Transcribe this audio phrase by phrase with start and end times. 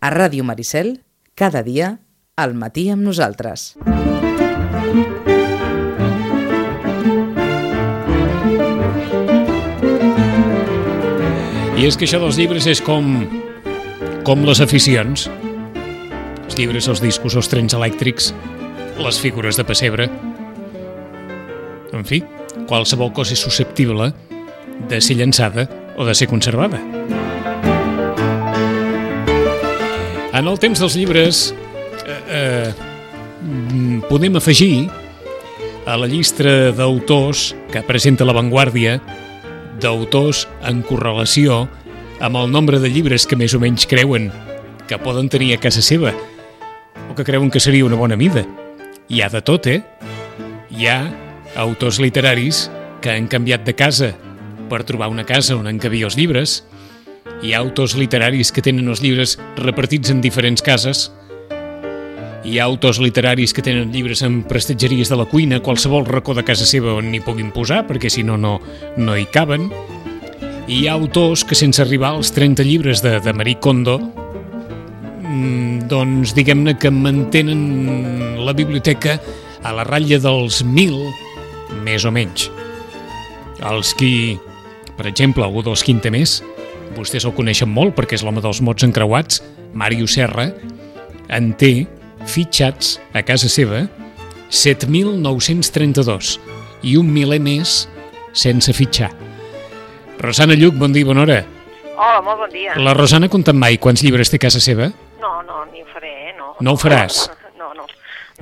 [0.00, 1.02] A Ràdio Maricel,
[1.36, 1.98] cada dia,
[2.40, 3.74] al matí amb nosaltres.
[11.76, 13.12] I és que això dels llibres és com,
[14.24, 15.28] com les aficions.
[16.48, 18.32] Els llibres, els discos, els trens elèctrics,
[19.04, 20.08] les figures de pessebre.
[21.92, 22.24] En fi,
[22.72, 24.14] qualsevol cosa és susceptible
[24.88, 25.68] de ser llançada
[26.00, 26.80] o de ser conservada.
[30.40, 31.38] En el temps dels llibres
[32.08, 34.86] eh, eh, podem afegir
[35.84, 38.94] a la llista d'autors que presenta La Vanguardia
[39.84, 41.66] d'autors en correlació
[42.24, 44.30] amb el nombre de llibres que més o menys creuen
[44.88, 46.14] que poden tenir a casa seva
[47.10, 48.46] o que creuen que seria una bona mida.
[49.12, 49.82] Hi ha de tot, eh?
[50.72, 50.98] Hi ha
[51.66, 52.70] autors literaris
[53.04, 54.14] que han canviat de casa
[54.72, 56.62] per trobar una casa on encabir els llibres.
[57.40, 61.06] Hi ha autors literaris que tenen els llibres repartits en diferents cases.
[62.44, 66.44] Hi ha autors literaris que tenen llibres en prestatgeries de la cuina, qualsevol racó de
[66.44, 68.58] casa seva on n'hi puguin posar, perquè si no, no,
[68.96, 69.70] no hi caben.
[70.68, 76.34] Hi ha autors que sense arribar als 30 llibres de, de Marie Kondo mm, doncs
[76.36, 79.18] diguem-ne que mantenen la biblioteca
[79.62, 82.48] a la ratlla dels 1.000 més o menys.
[83.60, 84.38] Els qui,
[84.96, 86.40] per exemple, algú dels qui en té més,
[86.96, 89.40] vostès el coneixen molt perquè és l'home dels mots encreuats,
[89.74, 90.48] Mario Serra,
[91.30, 91.86] en té
[92.26, 93.84] fitxats a casa seva
[94.50, 96.38] 7.932
[96.90, 97.84] i un miler més
[98.32, 99.10] sense fitxar.
[100.20, 101.40] Rosana Lluc, bon dia i bona hora.
[101.96, 102.74] Hola, molt bon dia.
[102.80, 104.90] La Rosana ha comptat mai quants llibres té a casa seva?
[105.20, 106.34] No, no, ni ho faré, eh?
[106.38, 107.26] No, No ho faràs?
[107.28, 107.39] No, no.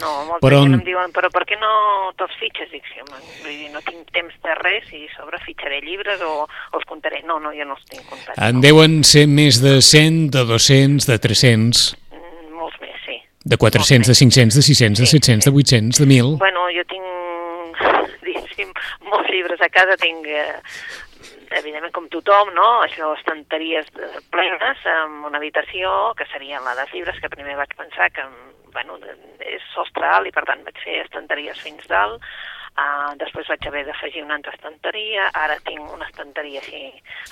[0.01, 2.71] No, molta Però gent on- em diuen, però per què no te'ls fitxes?
[2.71, 6.21] Dic, sí, home, vull dir, no tinc temps de res i a sobre fitxaré llibres
[6.23, 7.23] o, o els comptaré.
[7.27, 8.39] No, no, jo no els tinc comptats.
[8.39, 13.19] En deuen ser més de 100, de 200, de 300, Mm, Molts més, sí.
[13.45, 16.39] de 400, de 500, de 600, de Sí, 700, de 800, de 1.000.
[16.39, 17.83] Bueno, jo tinc,
[18.27, 18.71] diguéssim,
[19.11, 20.61] molts llibres a casa, tinc, eh,
[21.59, 22.83] evidentment com tothom, no?
[22.85, 27.73] Això, estanteries eh, plenes en una habitació, que seria la dels llibres, que primer vaig
[27.79, 28.23] pensar que,
[28.75, 29.01] bueno,
[29.41, 32.23] és sostre alt i per tant vaig fer estanteries fins dalt,
[32.79, 36.83] Uh, després vaig haver d'afegir una altra estanteria, ara tinc una estanteria així,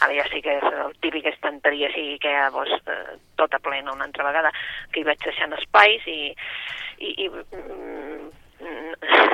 [0.03, 3.95] ara ja sí que és el típic estanteria així que ja doncs, eh, tota plena
[3.95, 4.51] una altra vegada,
[4.91, 6.19] que hi vaig deixant espais i,
[6.99, 8.27] i, i mm,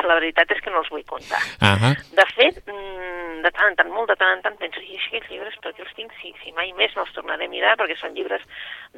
[0.09, 1.41] la veritat és que no els vull comptar.
[1.63, 1.93] Ahà.
[2.17, 5.31] De fet, mm, de tant en tant, molt de tant en tant, penso, i aquests
[5.31, 6.13] llibres per què els tinc?
[6.21, 8.43] Si, si mai més no els tornaré a mirar, perquè són llibres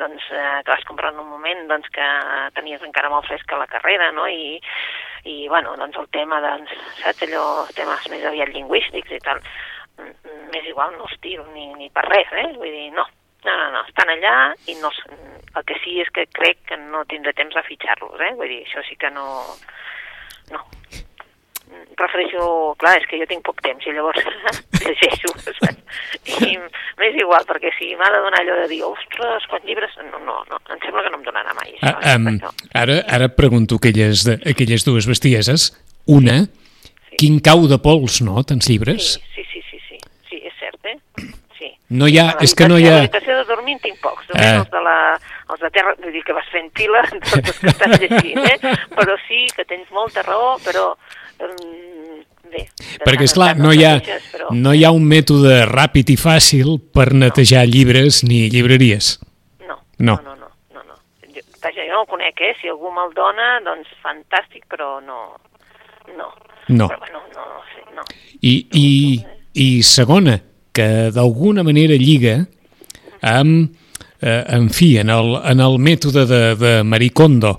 [0.00, 2.08] doncs, eh, que vas comprar en un moment doncs, que
[2.56, 4.26] tenies encara molt fresca la carrera, no?
[4.26, 4.60] I,
[5.24, 7.44] i bueno, doncs el tema, doncs, saps, allò,
[7.76, 9.42] temes més aviat lingüístics i tal,
[9.98, 12.50] mm, mm, m'és igual, no els tiro ni, ni per res, eh?
[12.56, 13.06] Vull dir, no,
[13.44, 14.36] no, no, no, estan allà
[14.72, 14.90] i no,
[15.54, 18.32] el que sí és que crec que no tindré temps de fitxar-los, eh?
[18.38, 19.26] Vull dir, això sí que no...
[20.52, 20.60] No.
[21.70, 22.46] Mm, Prefereixo...
[22.82, 24.20] Clar, és que jo tinc poc temps i llavors
[24.82, 25.32] llegeixo?
[26.24, 26.56] I
[27.00, 29.94] m'és igual, perquè si m'ha de donar allò de dir, ostres, quants llibres...
[30.10, 31.94] No, no, no, em sembla que no em donarà mai, això.
[31.94, 32.52] Ah, um, això.
[32.82, 35.70] ara, ara pregunto aquelles, de, aquelles dues bestieses.
[36.10, 36.42] Una,
[37.20, 39.14] quin cau de pols, no, tants llibres?
[39.16, 40.00] Sí, sí, sí, sí, sí,
[40.30, 40.98] sí, és cert, eh?
[41.58, 41.73] Sí.
[41.90, 42.94] No hi ha, és que no hi ha...
[43.02, 44.56] L'habitació de dormir en tinc pocs, només Ah.
[44.62, 44.96] els, de la,
[45.52, 48.76] els de terra, vull dir que vas fent fila, tots els que estàs llegint, eh?
[48.96, 50.86] Però sí que tens molta raó, però...
[51.44, 52.64] Um, bé,
[53.04, 53.98] Perquè, és clar no hi, ha,
[54.32, 54.48] però...
[54.54, 59.18] no hi ha un mètode ràpid i fàcil per netejar llibres ni llibreries.
[59.68, 60.16] No, No.
[60.24, 60.82] no, no, no, no.
[60.94, 61.28] no.
[61.34, 62.54] Jo, vaja, jo no el conec, eh?
[62.62, 65.20] Si algú me'l dona, doncs fantàstic, però no...
[66.16, 66.32] No.
[66.68, 66.88] No.
[66.88, 68.02] Però bueno, no, no sé, no.
[68.40, 68.88] I, i,
[69.60, 70.38] i segona,
[70.74, 72.40] que d'alguna manera lliga
[73.22, 73.70] amb,
[74.20, 77.54] eh, en fi, en el, en el mètode de, de Marie Kondo,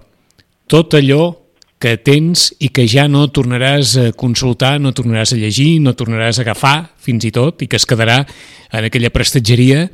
[0.68, 1.34] tot allò
[1.80, 6.40] que tens i que ja no tornaràs a consultar, no tornaràs a llegir, no tornaràs
[6.40, 9.86] a agafar, fins i tot, i que es quedarà en aquella prestatgeria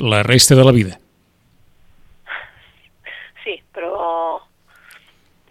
[0.00, 0.98] la resta de la vida.
[3.44, 4.40] Sí, però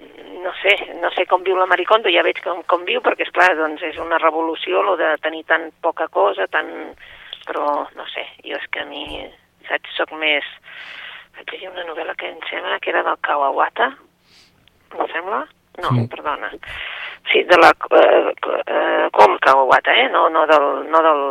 [0.01, 3.29] mm, no sé, no sé com viu la Maricondo, ja veig com, com viu, perquè,
[3.29, 6.91] és clar doncs és una revolució, lo de tenir tan poca cosa, tan...
[7.47, 9.05] però, no sé, jo és que a mi,
[9.69, 10.45] saps, soc més...
[11.35, 13.89] Vaig llegir una novel·la que em sembla que era del Kawawata,
[14.95, 15.41] em sembla?
[15.83, 16.07] No, Mm.
[16.07, 16.49] perdona.
[17.31, 17.73] Sí, de la...
[17.99, 18.33] Eh,
[18.65, 20.07] eh, com Kawawata, eh?
[20.09, 20.89] No, no del...
[20.89, 21.23] No del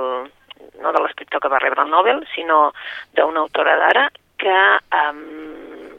[0.80, 2.72] no de l'escriptor que va rebre el Nobel, sinó
[3.14, 4.08] d'una autora d'ara
[4.42, 4.54] que
[4.98, 5.94] um,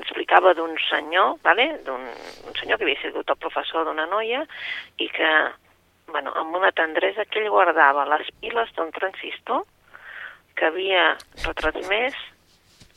[0.00, 1.66] explicava d'un senyor, vale?
[1.84, 2.06] d'un
[2.46, 4.44] un senyor que havia sigut el professor d'una noia
[5.02, 5.30] i que,
[6.10, 9.64] bueno, amb una tendresa que ell guardava les piles d'un transistor
[10.54, 11.14] que havia
[11.46, 12.18] retransmès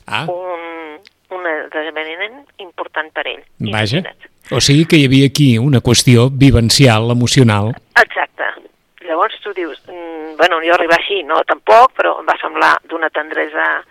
[0.06, 3.42] Ah, un, esdeveniment important per ell.
[3.58, 3.70] Vaja.
[3.70, 4.30] Imagina't.
[4.52, 7.72] O sigui que hi havia aquí una qüestió vivencial, emocional.
[7.96, 8.50] Exacte.
[9.04, 13.10] Llavors tu dius, mm, bueno, jo arribar així, no tampoc, però em va semblar d'una
[13.10, 13.84] tendresa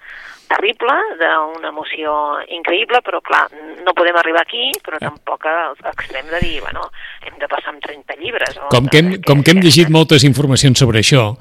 [0.50, 2.14] terrible, d'una emoció
[2.54, 3.48] increïble, però clar,
[3.86, 6.88] no podem arribar aquí, però tampoc a l'extrem de dir, bueno,
[7.26, 8.58] hem de passar amb 30 llibres.
[8.58, 11.34] O Com que hem, com que hem llegit moltes informacions sobre això,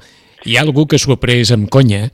[0.45, 2.09] hi ha algú que s'ho ha pres amb conya.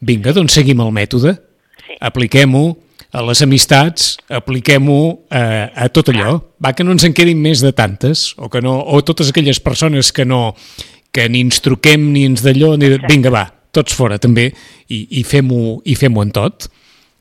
[0.00, 1.38] Vinga, doncs seguim el mètode,
[1.86, 1.94] Sí.
[2.00, 2.76] apliquem-ho
[3.12, 6.40] a les amistats, apliquem-ho a, a tot allò.
[6.62, 9.60] Va, que no ens en quedin més de tantes, o que no, o totes aquelles
[9.60, 10.54] persones que no
[11.12, 12.98] que ni ens truquem ni ens d'allò, ni de...
[13.08, 14.48] vinga, va, tots fora també,
[14.88, 16.68] i, i fem-ho i fem en tot.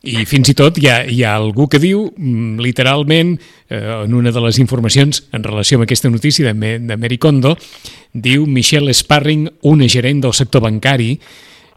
[0.06, 3.34] I fins i tot hi ha, hi ha algú que diu, mm, literalment,
[3.70, 7.56] eh, en una de les informacions en relació amb aquesta notícia de, de Mary Kondo,
[8.14, 11.16] diu Michelle Sparring, una gerent del sector bancari,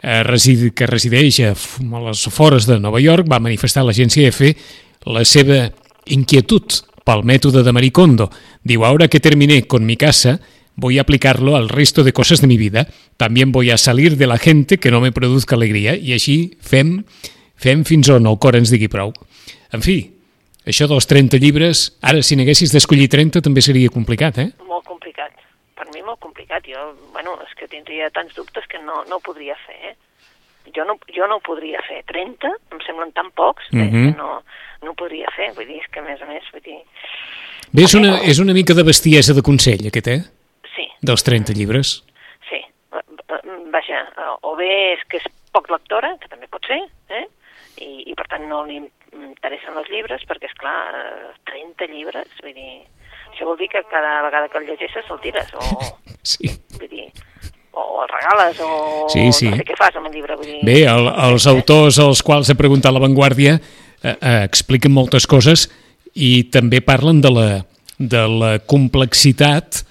[0.02, 4.28] eh, residi, que resideix a, a les afores de Nova York, va manifestar a l'agència
[4.28, 4.52] EFE
[5.08, 5.64] la seva
[6.12, 8.28] inquietud pel mètode de Marie Kondo.
[8.62, 10.38] Diu, ahora que terminé con mi casa,
[10.78, 12.86] voy a aplicarlo al resto de cosas de mi vida.
[13.16, 15.96] También voy a salir de la gente que no me produzca alegria.
[15.98, 17.02] I així fem,
[17.58, 19.10] fem fins on el cor ens digui prou.
[19.74, 19.98] En fi,
[20.64, 24.52] això dels 30 llibres, ara si n'haguessis d'escollir 30 també seria complicat, eh?
[24.70, 25.34] Molt complicat.
[25.74, 26.62] Per mi molt complicat.
[26.70, 29.96] Jo, bueno, és que tindria tants dubtes que no, no ho podria fer, eh?
[30.76, 32.04] Jo no, jo no ho podria fer.
[32.06, 34.12] 30 em semblen tan pocs eh, Mhm.
[34.12, 34.42] que no,
[34.84, 35.50] no ho podria fer.
[35.58, 36.78] Vull dir, és que a més a més, vull dir...
[37.72, 40.22] Bé, és una, és una mica de bestiesa de consell, aquest, eh?
[40.78, 41.96] Sí, Dels 30 llibres.
[42.48, 42.60] sí.
[42.94, 43.42] Va- va-
[43.74, 43.98] Vaja,
[44.46, 46.78] o bé és que és poc lectora, que també pot ser,
[47.10, 47.26] eh?
[47.82, 48.78] I, i per tant no li
[49.12, 50.94] interessen els llibres, perquè, és clar,
[51.50, 52.78] 30 llibres, vull dir...
[53.32, 55.60] Això vol dir que cada vegada que el llegeixes se'l tires, o,
[56.32, 56.48] Sí.
[56.78, 57.04] vull dir,
[57.72, 59.50] o el regales, o Sí, sí.
[59.50, 60.62] no sé què fas amb el llibre, vull dir...
[60.66, 65.68] Bé, el, els autors als quals he preguntat La Vanguardia eh, eh, expliquen moltes coses
[66.14, 67.48] i també parlen de la,
[67.98, 69.84] de la complexitat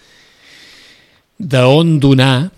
[1.37, 2.49] d'on donar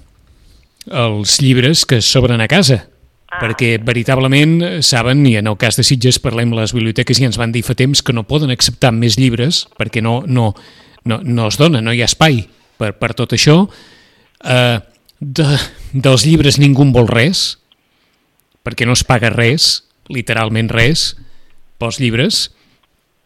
[0.90, 2.86] els llibres que sobren a casa.
[3.30, 3.38] Ah.
[3.44, 7.54] Perquè veritablement saben, i en el cas de Sitges parlem les biblioteques i ens van
[7.54, 10.54] dir fa temps que no poden acceptar més llibres perquè no, no,
[11.06, 12.42] no, no es dona, no hi ha espai
[12.80, 13.62] per, per tot això.
[14.42, 14.80] Eh,
[15.20, 15.48] de,
[15.94, 17.60] dels llibres ningú en vol res,
[18.66, 21.12] perquè no es paga res, literalment res,
[21.80, 22.48] pels llibres.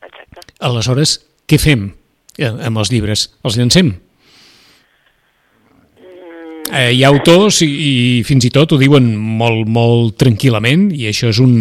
[0.03, 0.43] Exacte.
[0.59, 1.91] Aleshores, què fem
[2.37, 3.29] eh, amb els llibres?
[3.45, 3.95] Els llancem?
[6.73, 11.05] Eh, hi ha autors i, i fins i tot ho diuen molt, molt tranquil·lament i
[11.05, 11.59] això és un,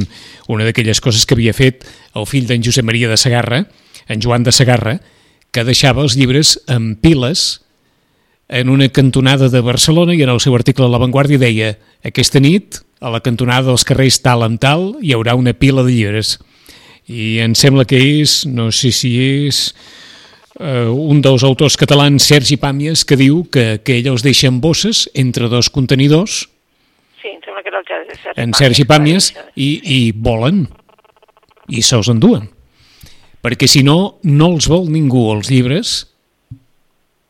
[0.48, 1.84] una d'aquelles coses que havia fet
[2.16, 3.66] el fill d'en Josep Maria de Sagarra,
[4.08, 4.96] en Joan de Sagarra,
[5.52, 7.60] que deixava els llibres en piles
[8.48, 11.74] en una cantonada de Barcelona i en el seu article a La Vanguardia deia
[12.08, 15.92] aquesta nit, a la cantonada dels carrers tal amb tal, hi haurà una pila de
[15.92, 16.38] llibres.
[17.04, 19.74] I em sembla que és, no sé si és
[20.60, 24.60] eh, un dels autors catalans, Sergi Pàmies, que diu que, que ell els deixa en
[24.60, 26.46] bosses entre dos contenidors,
[27.22, 30.64] Sí, em sembla que era el Sergi en Sergi Pàmies, i, i volen,
[31.70, 32.48] i se'ls enduen.
[33.42, 35.92] Perquè si no, no els vol ningú els llibres,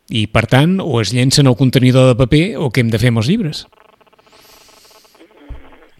[0.08, 3.12] i per tant, o es llencen al contenidor de paper o què hem de fer
[3.12, 3.62] amb els llibres.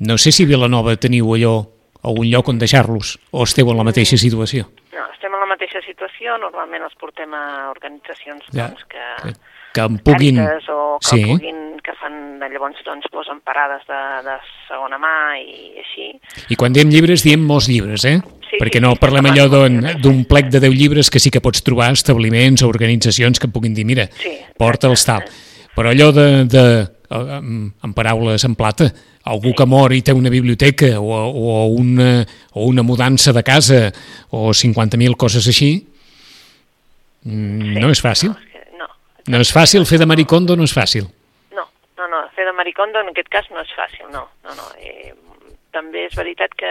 [0.00, 1.54] No sé si Vilanova teniu allò
[2.02, 4.66] algun lloc on deixar-los o esteu en la mateixa situació.
[4.96, 9.32] No, estem en la mateixa situació, normalment els portem a organitzacions Ja, doncs, que, que,
[9.76, 10.40] que em puguin...
[10.42, 11.22] O que, Sí.
[11.28, 14.36] puguin, que fan, llavors doncs, posen parades de, de
[14.68, 16.08] segona mà i així.
[16.52, 18.18] I quan diem llibres, diem molts llibres, eh?
[18.50, 20.26] Sí, Perquè sí, no sí, parlem sí, allò sí, d'un sí.
[20.28, 23.86] plec de 10 llibres que sí que pots trobar establiments o organitzacions que puguin dir,
[23.88, 25.24] mira, Sí, porta'ls tal.
[25.72, 26.64] Però allò de, de
[27.12, 28.88] eh, amb amb paraules en plata,
[29.28, 33.80] algú que mor i té una biblioteca o, o, una, o una mudança de casa
[34.30, 35.72] o 50.000 coses així,
[37.24, 38.34] mm, no és fàcil.
[38.78, 38.88] No,
[39.28, 41.06] No és fàcil, fer de maricondo no és fàcil.
[41.54, 44.70] no, no, no, fer de maricondo en aquest cas no és fàcil, no, no, no.
[44.80, 45.12] Eh,
[45.72, 46.70] també és veritat que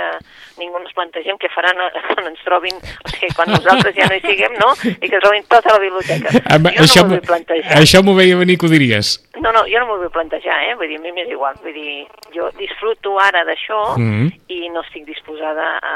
[0.61, 4.15] ningú ens plantegem què faran a- quan ens trobin, o sigui, quan nosaltres ja no
[4.17, 6.29] hi siguem, no?, i que trobin tota la biblioteca.
[6.55, 7.79] Amb, jo no això m'ho m'ho- vull plantejar.
[7.81, 9.11] això m'ho veia venir que ho diries.
[9.41, 10.75] No, no, jo no m'ho vull plantejar, eh?
[10.77, 11.57] Vull dir, a mi m'és igual.
[11.65, 12.05] Vull dir,
[12.35, 14.31] jo disfruto ara d'això Mhm.
[14.53, 15.95] i no estic disposada a...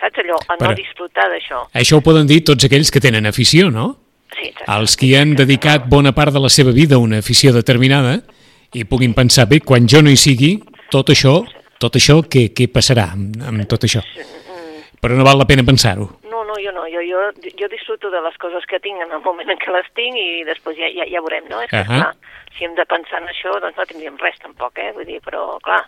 [0.00, 0.36] Saps allò?
[0.48, 1.66] A no Però- disfrutar d'això.
[1.76, 3.96] Això ho poden dir tots aquells que tenen afició, no?
[4.32, 4.70] Sí, exacte.
[4.72, 8.20] Els que han dedicat bona part de la seva vida a una afició determinada
[8.72, 10.52] i puguin pensar, bé, quan jo no hi sigui,
[10.90, 11.40] tot això,
[11.80, 14.04] tot això, què, què passarà amb, amb tot això?
[15.00, 16.06] Però no val la pena pensar-ho.
[16.28, 16.84] No, no, jo no.
[16.92, 17.20] Jo, jo,
[17.56, 20.44] jo disfruto de les coses que tinc en el moment en què les tinc i
[20.44, 21.62] després ja, ja, ja veurem, no?
[21.64, 22.02] És que, Ahà.
[22.02, 24.90] clar, si hem de pensar en això, doncs no tindríem res tampoc, eh?
[24.96, 25.86] Vull dir, però, clar,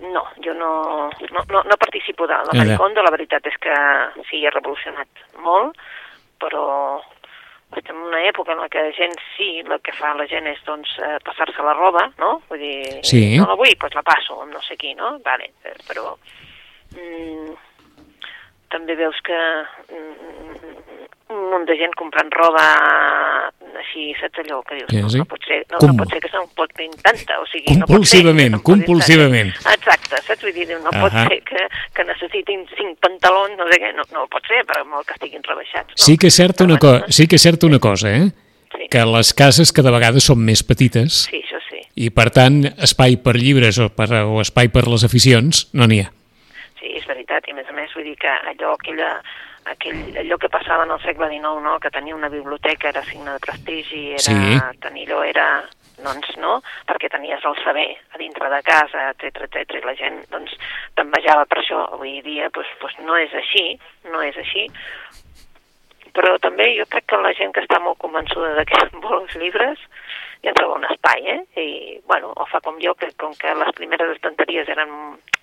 [0.00, 2.52] No, jo no, no, no, no participo de la.
[2.56, 3.76] Maricondo, la veritat és que
[4.28, 5.08] sí, ha revolucionat
[5.44, 5.76] molt,
[6.40, 6.64] però
[7.78, 10.46] estem en una època en la que la gent sí, el que fa la gent
[10.50, 12.42] és doncs eh, passar-se la roba, no?
[12.48, 13.36] Vull dir, Sí.
[13.38, 15.18] no la vull, doncs la passo amb no sé qui, no?
[15.24, 16.16] Vale, eh, però
[16.96, 17.52] mm,
[18.74, 19.38] també veus que
[19.90, 20.89] mm,
[21.30, 22.64] un munt de gent comprant roba
[23.80, 24.90] així, saps allò que dius?
[24.90, 25.18] Sí, no, sí.
[25.22, 27.86] no pot ser, no, Com- no pot ser que se'n portin tanta, o sigui, no
[27.86, 29.52] pot ser Compulsivament, portin compulsivament.
[29.56, 29.74] tanta.
[29.78, 30.42] Exacte, saps?
[30.44, 31.24] Vull dir, no pot Ahà.
[31.30, 31.64] ser que,
[31.96, 35.42] que necessitin cinc pantalons, no sé què, no, no pot ser, però molt que estiguin
[35.46, 35.94] rebaixats.
[35.96, 36.02] No?
[36.04, 38.30] Sí que és certa una, Però co bueno, sí que és certa una cosa, eh?
[38.76, 38.86] Sí.
[38.92, 41.80] Que les cases cada vegada són més petites Sí, això sí.
[41.96, 46.02] i, per tant, espai per llibres o, per, o espai per les aficions no n'hi
[46.04, 46.10] ha.
[46.80, 49.10] Sí, és veritat, i a més a més vull dir que allò, aquella,
[49.72, 51.78] aquell, allò que passava en el segle XIX, no?
[51.80, 54.58] que tenia una biblioteca era signe de prestigi, era, Sí.
[54.80, 55.46] tenir allò era,
[56.00, 60.22] doncs no, perquè tenies el saber a dintre de casa, etc etc i la gent
[60.32, 60.54] doncs
[60.96, 61.82] t'envejava per això.
[61.92, 63.78] Avui dia doncs, doncs no és així,
[64.10, 64.66] no és així,
[66.16, 69.36] però també jo crec que la gent que està molt convençuda de que vol els
[69.36, 69.78] llibres
[70.44, 71.40] ja troba un espai, eh?
[71.60, 74.90] I, bueno, o fa com jo, que com que les primeres estanteries eren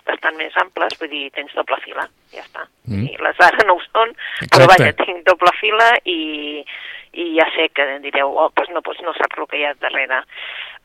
[0.08, 2.64] bastant més amples, vull dir, tens doble fila, ja està.
[2.88, 3.04] Mm.
[3.12, 4.14] I les ara no ho són,
[4.48, 4.70] però Exacte.
[4.72, 6.64] vaja, tinc doble fila i,
[7.12, 9.74] i ja sé que direu, oh, doncs no, doncs no saps el que hi ha
[9.82, 10.22] darrere.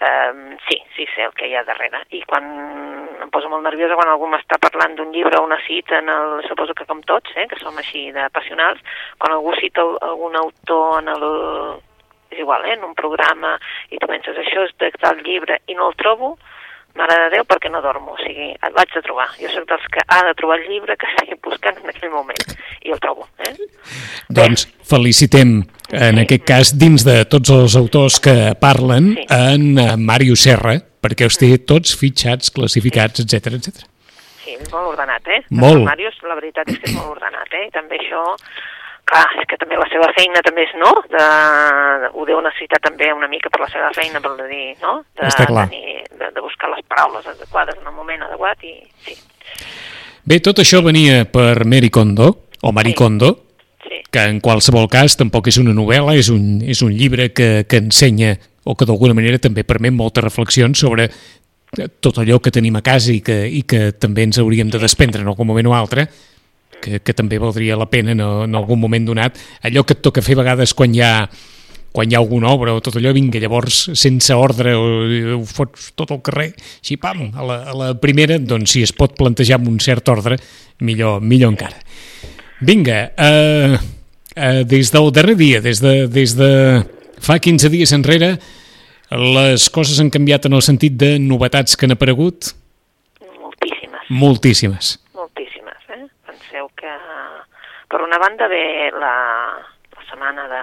[0.03, 2.01] Um, sí, sí sé el que hi ha darrere.
[2.12, 2.43] I quan
[3.24, 6.41] em poso molt nerviosa quan algú m'està parlant d'un llibre o una cita, en el,
[6.50, 8.84] suposo que com tots, eh, que som així de passionals,
[9.17, 11.25] quan algú cita al- algun autor en el,
[12.34, 13.56] és igual, eh, en un programa,
[13.90, 16.36] i tu penses, això és de tal llibre, i no el trobo,
[16.96, 19.25] mare de Déu, perquè no dormo, o sigui, el vaig de trobar.
[19.40, 22.54] Jo soc dels que ha de trobar el llibre que estigui buscant en aquell moment,
[22.86, 23.54] i el trobo, eh?
[24.30, 26.22] Doncs felicitem, en Sí.
[26.22, 29.25] aquest cas, dins de tots els autors que parlen, Sí.
[29.30, 33.90] en eh, Màrius Serra, perquè els té tots fitxats, classificats, etc etc.
[34.44, 35.42] Sí, és molt ordenat, eh?
[35.50, 35.82] Molt.
[35.82, 37.68] El Màrius, la veritat és que és molt ordenat, eh?
[37.68, 38.24] I també això,
[39.10, 40.93] clar, és que també la seva feina també és, no?
[41.12, 41.27] De,
[42.13, 45.01] ho deu necessitar també una mica per la seva feina, per dir, no?
[45.17, 45.67] De, Està clar.
[45.72, 49.19] Tenir, de, de buscar les paraules adequades en el moment adequat i sí,
[50.24, 52.29] Bé, tot això venia per Mary Kondo,
[52.63, 52.98] o Marie Sí.
[52.98, 53.31] Kondo,
[53.83, 57.65] sí, que en qualsevol cas tampoc és una novel·la, és un, és un llibre que,
[57.67, 61.10] que ensenya o que d'alguna manera també permet moltes reflexions sobre
[62.00, 65.22] tot allò que tenim a casa i que, i que també ens hauríem de desprendre
[65.22, 66.07] en algun moment o altre,
[66.84, 69.40] que, que també valdria la pena en, en algun moment donat.
[69.63, 71.16] Allò que et toca fer a vegades quan hi ha
[71.94, 74.86] quan hi ha alguna obra o tot allò, vinga, llavors sense ordre o
[75.38, 76.50] ho fots tot al carrer,
[76.82, 80.10] així pam, a la, a la primera, doncs si es pot plantejar amb un cert
[80.10, 80.40] ordre,
[80.82, 81.78] millor, millor encara.
[82.66, 83.78] Vinga, eh,
[84.34, 86.50] eh, des del darrer dia, des de, des de
[87.22, 88.34] fa 15 dies enrere,
[89.13, 92.56] les coses han canviat en el sentit de novetats que han aparegut?
[93.22, 94.10] moltíssimes.
[94.10, 94.10] Moltíssimes.
[94.10, 95.02] moltíssimes.
[97.93, 97.97] Eh?
[97.97, 99.62] Per una banda, ve la,
[99.95, 100.62] la setmana de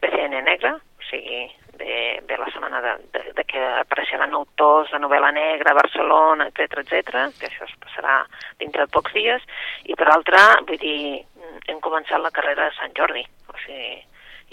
[0.00, 4.98] BCN Negra, o sigui, ve, ve la setmana de, de, de que apareixeran autors de
[4.98, 8.22] novel·la negra a Barcelona, etc etc, que això es passarà
[8.58, 9.44] dintre de pocs dies,
[9.84, 11.20] i per altra, vull dir,
[11.68, 13.98] hem començat la carrera de Sant Jordi, o sigui,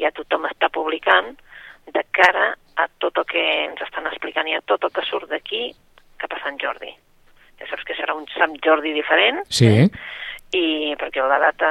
[0.02, 1.32] ja tothom està publicant
[1.88, 5.32] de cara a tot el que ens estan explicant i a tot el que surt
[5.32, 5.70] d'aquí
[6.20, 6.92] cap a Sant Jordi.
[7.62, 9.88] Ja saps que serà un Sant Jordi diferent, Sí,
[10.52, 11.70] i perquè la data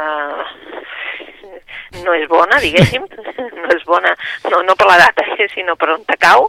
[2.05, 3.05] no és bona, diguéssim,
[3.63, 4.13] no és bona,
[4.51, 6.49] no, no per la data, eh, sinó per on te cau,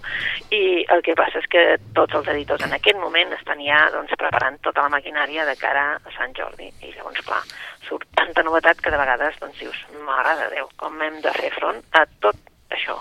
[0.53, 1.63] i el que passa és que
[1.97, 5.85] tots els editors en aquest moment estan ja doncs, preparant tota la maquinària de cara
[5.97, 7.41] a Sant Jordi, i llavors, clar,
[7.87, 11.53] surt tanta novetat que de vegades doncs, dius, mare de Déu, com hem de fer
[11.57, 12.37] front a tot
[12.71, 12.99] això.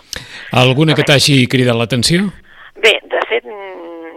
[0.56, 2.30] alguna que t'hagi cridat l'atenció?
[2.80, 3.44] Bé, de fet,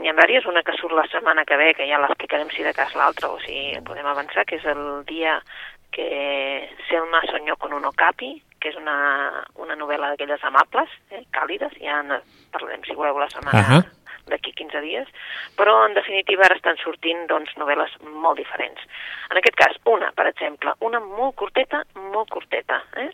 [0.04, 2.74] n'hi ha diverses, una que surt la setmana que ve, que ja l'explicarem si de
[2.76, 5.40] cas l'altra, o si podem avançar, que és el dia
[5.94, 11.76] que Selma soñó con un okapi, que és una, una novel·la d'aquelles amables, eh, càlides,
[11.80, 12.18] ja en
[12.52, 13.80] parlarem, si voleu, la setmana Ahà.
[14.32, 15.08] d'aquí 15 dies,
[15.60, 18.82] però en definitiva ara estan sortint doncs, novel·les molt diferents.
[19.30, 21.84] En aquest cas, una, per exemple, una molt curteta,
[22.16, 23.12] molt curteta, eh?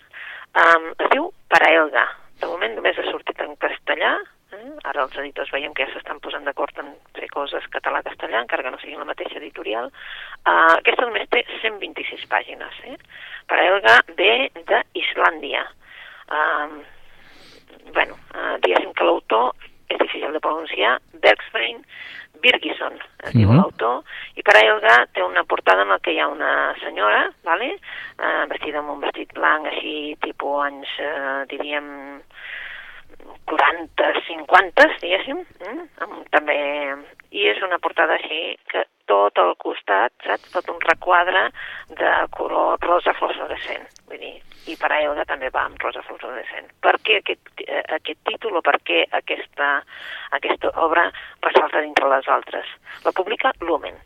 [0.58, 2.08] Um, es diu Paraelga.
[2.40, 4.14] De moment només ha sortit en castellà,
[4.56, 4.68] eh?
[4.92, 8.72] ara els editors veiem que ja s'estan posant d'acord en fer coses català-castellà, encara que
[8.74, 9.90] no siguin la mateixa editorial.
[10.46, 12.80] Uh, aquesta només té 126 pàgines.
[12.88, 12.96] Eh?
[13.52, 14.32] Paraelga ve
[14.72, 15.66] d'Islàndia.
[16.40, 16.80] Um,
[17.92, 19.52] bueno, uh, diguéssim que l'autor
[19.90, 21.84] és difícil de pronunciar, Bergsvein
[22.42, 23.58] Birgisson, es diu Mhm.
[23.58, 24.04] l'autor,
[24.36, 27.74] i per Elga té una portada en la que hi ha una senyora, vale?
[28.20, 32.22] uh, vestida amb un vestit blanc, així, tipus anys, uh, diríem,
[33.46, 35.88] 40, 50, diguéssim, mm?
[36.06, 36.58] amb, també,
[37.32, 40.52] i és una portada així que tot al costat, saps?
[40.54, 41.48] Tot un requadre
[41.98, 44.36] de color rosa fluorescent, vull dir,
[44.70, 46.70] i per a Elga també va amb rosa fluorescent.
[46.84, 49.72] Per què aquest, eh, aquest títol o per què aquesta,
[50.38, 51.10] aquesta obra
[51.42, 52.70] ressalta dintre les altres?
[53.06, 53.98] La publica Lumen,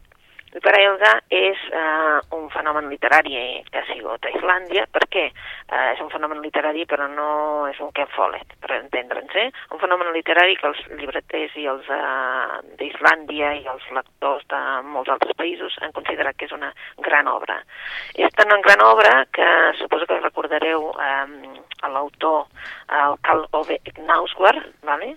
[0.54, 3.34] i per a Elga és eh, un fenomen literari
[3.72, 4.86] que ha sigut a Islàndia.
[4.94, 5.24] Per què?
[5.34, 9.34] Eh, és un fenomen literari però no és un Ken Follett, per entendre'ns.
[9.42, 9.48] Eh?
[9.74, 14.62] Un fenomen literari que els llibreters i els eh, d'Islàndia i els lectors de
[14.94, 16.70] molts altres països han considerat que és una
[17.02, 17.58] gran obra.
[18.14, 19.50] És tan una gran obra que
[19.82, 22.46] suposo que recordareu eh, l'autor,
[22.94, 25.16] el Carl Ove Knausgård, vale?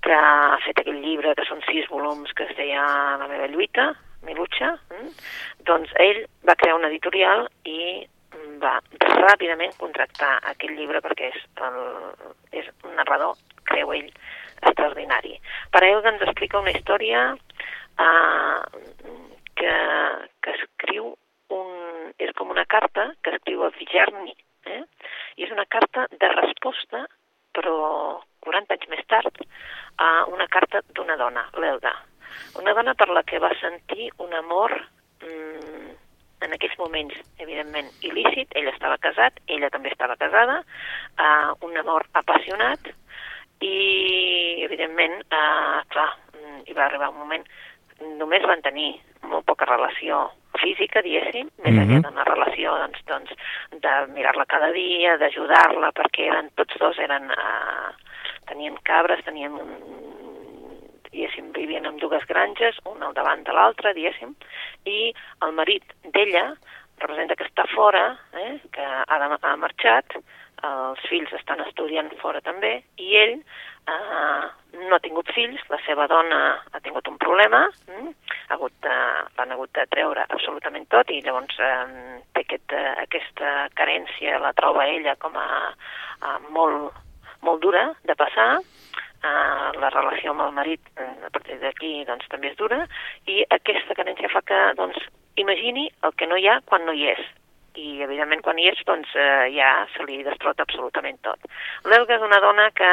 [0.00, 2.80] que ha fet aquell llibre, que són sis volums, que es deia
[3.20, 3.90] La meva lluita,
[4.26, 5.12] Milucha, mm?
[5.68, 8.06] doncs ell va crear una editorial i
[8.62, 11.78] va ràpidament contractar aquest llibre perquè és, el,
[12.60, 13.38] és un narrador,
[13.70, 14.10] creu ell,
[14.60, 15.36] extraordinari.
[15.72, 18.60] Per a ell ens explica una història uh,
[19.60, 19.74] que,
[20.44, 21.14] que escriu
[21.56, 24.36] un, és com una carta que escriu el Figerni,
[24.66, 24.82] eh?
[25.36, 27.06] i és una carta de resposta,
[27.56, 27.78] però
[28.44, 29.42] 40 anys més tard,
[30.00, 31.92] a una carta d'una dona, l'Elga,
[32.60, 34.74] una dona per la que va sentir un amor
[35.22, 35.90] mmm,
[36.44, 40.60] en aquells moments, evidentment, il·lícit, ell estava casat, ella també estava casada,
[41.20, 42.90] uh, un amor apassionat
[43.60, 43.74] i,
[44.64, 47.44] evidentment, uh, clar, mm, hi va arribar un moment,
[48.16, 48.94] només van tenir
[49.28, 51.98] molt poca relació física, diguéssim, més mm -hmm.
[51.98, 53.30] enllà d'una relació, doncs, doncs
[53.84, 57.92] de mirar-la cada dia, d'ajudar-la, perquè eren, tots dos eren, uh,
[58.46, 59.68] tenien cabres, tenien un,
[61.12, 64.34] diguéssim, vivien en dues granges, una al davant de l'altra, diguéssim,
[64.86, 65.12] i
[65.44, 66.50] el marit d'ella
[67.00, 68.04] representa que està fora,
[68.36, 70.16] eh, que ha, de, ha marxat,
[70.68, 74.48] els fills estan estudiant fora també, i ell eh,
[74.84, 76.40] no ha tingut fills, la seva dona
[76.72, 78.10] ha tingut un problema, mm,
[78.48, 78.96] ha hagut de,
[79.38, 84.52] l'han hagut de treure absolutament tot, i llavors eh, té aquest, eh, aquesta carència, la
[84.58, 85.48] troba ella com a,
[86.20, 87.00] a molt,
[87.46, 88.50] molt dura de passar,
[89.20, 92.78] Uh, la relació amb el marit uh, a partir d'aquí doncs, també és dura
[93.28, 94.96] i aquesta carència fa que doncs,
[95.36, 97.20] imagini el que no hi ha quan no hi és
[97.76, 101.44] i evidentment quan hi és doncs, uh, ja se li destrota absolutament tot.
[101.84, 102.88] L'Elga és una dona que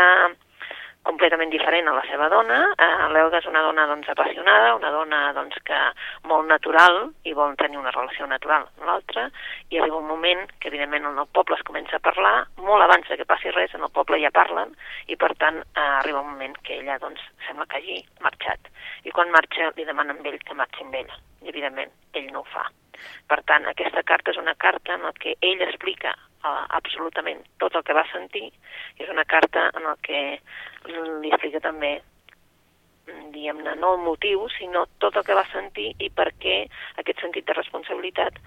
[1.07, 2.59] completament diferent a la seva dona.
[2.75, 5.79] Eh, L'Elga és una dona doncs, apassionada, una dona doncs, que
[6.27, 9.27] molt natural i vol tenir una relació natural amb l'altra
[9.71, 12.35] i arriba un moment que evidentment en el poble es comença a parlar,
[12.69, 14.73] molt abans que passi res, en el poble ja parlen
[15.07, 18.71] i per tant eh, arriba un moment que ella doncs, sembla que hagi marxat.
[19.07, 21.13] I quan marxa li demanen a ell que marxi amb ell
[21.45, 22.67] i evidentment ell no ho fa.
[23.29, 27.85] Per tant, aquesta carta és una carta en què ell explica uh, absolutament tot el
[27.87, 28.49] que va sentir
[28.97, 30.21] és una carta en el que
[31.21, 31.97] li explica també
[33.07, 36.57] diguem-ne, no el motiu, sinó tot el que va sentir i per què
[37.01, 38.39] aquest sentit de responsabilitat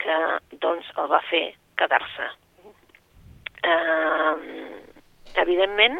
[0.00, 0.18] que
[0.62, 1.44] doncs el va fer
[1.80, 2.28] quedar-se.
[3.68, 4.36] Uh,
[5.42, 5.98] evidentment,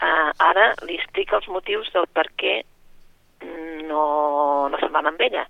[0.00, 2.60] uh, ara li explica els motius del per què
[3.88, 4.04] no,
[4.70, 5.44] no se'n van amb ella.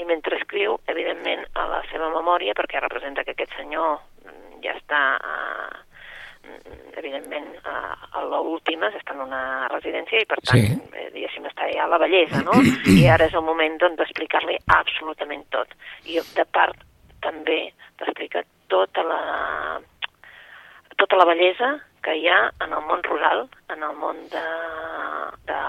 [0.00, 4.00] I mentre escriu, evidentment, a la seva memòria, perquè representa que aquest senyor
[4.64, 5.84] ja està uh,
[6.98, 10.76] evidentment a l'última, està en una residència i per tant, sí.
[10.92, 12.58] eh, diguéssim, està ja a la bellesa, no?
[12.94, 15.72] I ara és el moment doncs, d'explicar-li absolutament tot.
[16.06, 16.84] I de part
[17.24, 17.58] també
[18.00, 19.22] d'explicar tota la
[21.00, 24.44] tota la bellesa que hi ha en el món rural, en el món de,
[25.48, 25.60] de,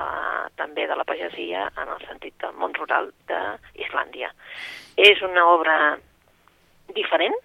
[0.60, 4.30] també de la pagesia, en el sentit del món rural d'Islàndia.
[5.00, 5.78] És una obra
[6.96, 7.36] diferent,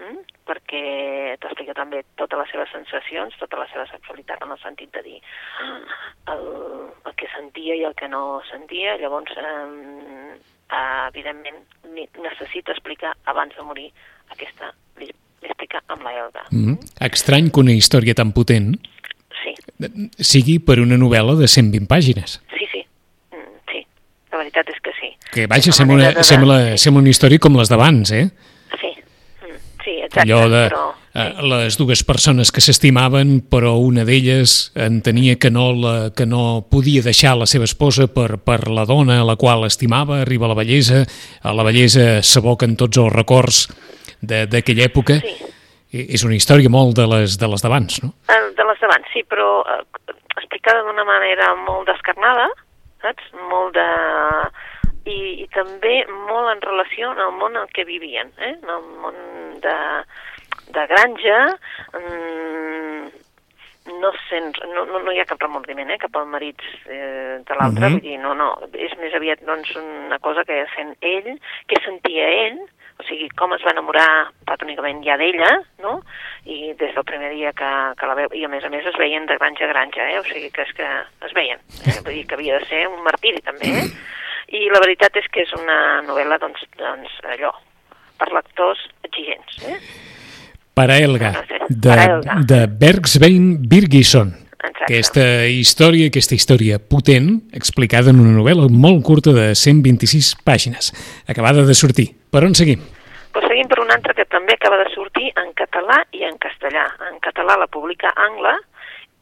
[0.00, 0.18] mm?
[0.48, 0.82] perquè
[1.42, 5.18] t'explica també totes les seves sensacions, tota la seva sexualitat en el sentit de dir
[6.32, 6.44] el,
[7.04, 10.36] el que sentia i el que no sentia, llavors eh,
[11.08, 11.64] evidentment
[12.22, 13.90] necessita explicar abans de morir
[14.32, 14.74] aquesta
[15.42, 16.44] explica amb la Elga.
[16.50, 17.12] Mm -hmm.
[17.12, 18.76] Estrany que una història tan potent
[19.42, 19.54] sí.
[20.18, 22.40] sigui per una novel·la de 120 pàgines.
[22.58, 22.86] Sí, sí,
[23.32, 23.86] mm, sí,
[24.32, 25.16] la veritat és que sí.
[25.32, 26.24] Que vaja, sembla una, de...
[26.24, 28.30] sembla, sembla una història com les d'abans, eh?
[30.08, 30.24] Sí, exacte.
[30.24, 30.84] Allò de però...
[31.14, 36.64] eh, les dues persones que s'estimaven, però una d'elles entenia que no, la, que no
[36.70, 40.54] podia deixar la seva esposa per, per la dona a la qual estimava, arriba a
[40.54, 41.04] la bellesa,
[41.42, 43.66] a la bellesa s'aboquen tots els records
[44.20, 45.20] d'aquella època.
[45.22, 45.36] Sí.
[45.88, 48.10] És una història molt de les de les d'abans, no?
[48.28, 49.78] Eh, de les d'abans, sí, però eh,
[50.36, 52.50] explicada d'una manera molt descarnada,
[53.00, 53.30] saps?
[53.48, 53.86] Molt de
[55.08, 58.54] i, i també molt en relació amb el món en què vivien, eh?
[58.62, 59.18] en el món
[59.64, 59.76] de,
[60.76, 61.38] de granja,
[61.94, 63.08] mmm,
[64.02, 67.54] no, sent, no, no, no hi ha cap remordiment eh, cap al marit eh, de
[67.56, 67.92] l'altre, Mhm.
[67.94, 72.28] vull dir, no, no, és més aviat doncs, una cosa que sent ell, que sentia
[72.46, 72.58] ell,
[72.98, 76.02] o sigui, com es va enamorar platònicament ja d'ella, no?
[76.44, 78.96] I des del primer dia que, que la veu, i a més a més es
[78.98, 80.18] veien de granja a granja, eh?
[80.18, 80.88] o sigui que és que
[81.24, 81.98] es veien, eh?
[82.04, 83.88] vull dir que havia de ser un martiri també, eh?
[84.48, 87.52] I la veritat és que és una novel·la, doncs, doncs allò,
[88.18, 89.78] per lectors exigents, eh?
[90.78, 92.36] Paraelga, No sé, de, Paraelga.
[92.46, 94.30] de Bergsvein Birgisson.
[94.58, 94.84] Exacte.
[94.86, 100.92] Aquesta història, aquesta història potent, explicada en una novel·la molt curta de 126 pàgines,
[101.30, 102.08] acabada de sortir.
[102.30, 102.80] Per on seguim?
[103.34, 106.86] Pues seguim per una altra que també acaba de sortir en català i en castellà.
[107.10, 108.56] En català la publica Angla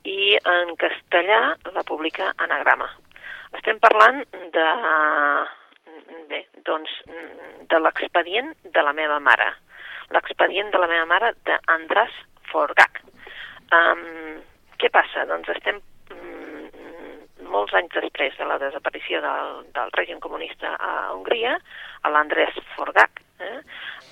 [0.04, 2.88] i en castellà la publica Anagrama.
[3.56, 4.22] Estem parlant
[4.54, 4.66] de,
[6.30, 6.92] bé, doncs,
[7.70, 9.48] de l'expedient de la meva mare.
[10.14, 12.14] L'expedient de la meva mare d'Andràs
[12.50, 13.00] Forgach.
[13.74, 14.04] Um,
[14.78, 15.24] què passa?
[15.26, 15.80] Doncs estem
[16.14, 21.56] mm, molts anys després de la desaparició del, del règim comunista a Hongria,
[22.12, 23.58] l'Andrés Forgach, eh?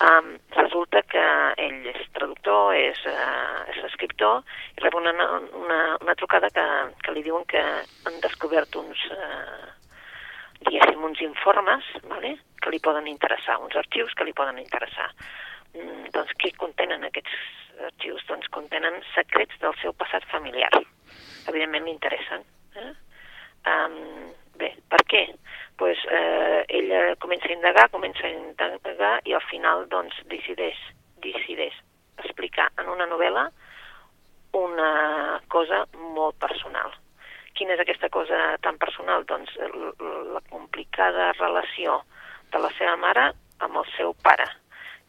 [0.04, 1.24] um, resulta que
[1.64, 4.42] ell és traductor, és, uh, és escriptor,
[4.76, 5.14] i rep una,
[5.60, 6.66] una, una trucada que,
[7.04, 9.72] que li diuen que han descobert uns, uh,
[10.64, 12.36] diguéssim, uns informes vale?
[12.62, 15.10] que li poden interessar, uns arxius que li poden interessar.
[15.74, 17.34] Mm, doncs què contenen aquests
[17.90, 18.24] arxius?
[18.30, 20.70] Doncs contenen secrets del seu passat familiar.
[21.50, 22.46] Evidentment interessen.
[22.80, 22.92] Eh?
[23.68, 23.98] Um,
[24.60, 25.26] bé, per què?
[25.76, 30.78] Pues, eh, ella comença a indagar, comença a indagar i al final doncs, decideix,
[31.24, 31.74] decideix
[32.22, 33.48] explicar en una novel·la
[34.54, 35.82] una cosa
[36.14, 36.94] molt personal.
[37.58, 39.26] Quina és aquesta cosa tan personal?
[39.26, 42.00] Doncs la complicada relació
[42.52, 43.28] de la seva mare
[43.62, 44.46] amb el seu pare.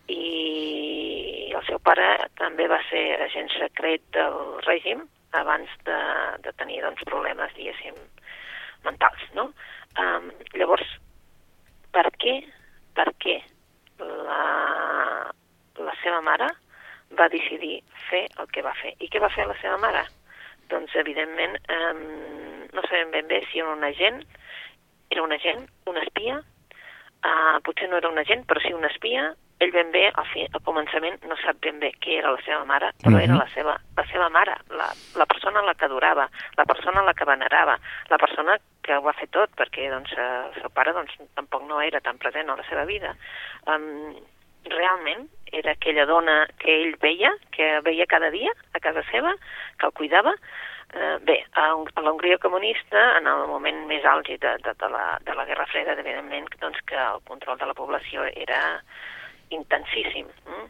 [0.10, 5.01] I el seu pare també va ser agent secret del règim
[5.38, 5.97] abans de,
[6.45, 7.97] de tenir doncs, problemes, diguéssim,
[8.86, 9.49] mentals, no?
[9.96, 10.88] Um, llavors,
[11.96, 12.42] per què,
[12.98, 13.38] per què
[14.00, 15.32] la,
[15.80, 16.50] la seva mare
[17.16, 17.78] va decidir
[18.10, 18.96] fer el que va fer?
[19.00, 20.04] I què va fer la seva mare?
[20.72, 22.04] Doncs, evidentment, um,
[22.74, 24.22] no sabem ben bé si era un agent,
[25.14, 29.30] era un agent, un espia, uh, potser no era un agent, però sí un espia,
[29.64, 32.66] ell ben bé, al, fi, al començament, no sap ben bé què era la seva
[32.68, 33.22] mare, però Mhm.
[33.24, 36.28] era la seva, la seva mare, la, la persona a la que adorava,
[36.58, 37.78] la persona a la que venerava,
[38.10, 41.82] la persona que ho va fer tot, perquè doncs, el seu pare doncs, tampoc no
[41.82, 43.15] era tan present a la seva vida.
[43.65, 44.13] Um,
[44.69, 49.34] realment era aquella dona que ell veia, que veia cada dia a casa seva,
[49.80, 50.38] que el cuidava,
[50.95, 54.74] Eh, bé, a, Hong- a la Hongria comunista, en el moment més àlgid de, de,
[54.80, 58.60] de, la, de la Guerra Freda, evidentment, doncs, que el control de la població era
[59.50, 60.30] intensíssim.
[60.45, 60.67] Mm?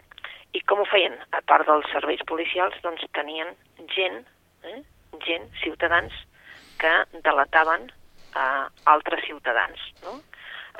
[0.56, 1.18] I com ho feien?
[1.36, 3.52] A part dels serveis policials, doncs tenien
[3.94, 4.24] gent,
[4.64, 4.80] eh?
[5.28, 6.16] gent, ciutadans,
[6.82, 6.94] que
[7.28, 7.92] delataven
[8.36, 8.48] a
[8.92, 10.20] altres ciutadans, no?